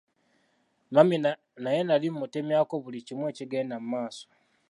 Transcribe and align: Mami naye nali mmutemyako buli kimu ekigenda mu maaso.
Mami 0.93 1.15
naye 1.63 1.81
nali 1.87 2.07
mmutemyako 2.11 2.73
buli 2.83 2.99
kimu 3.07 3.23
ekigenda 3.31 3.75
mu 3.81 3.87
maaso. 3.93 4.25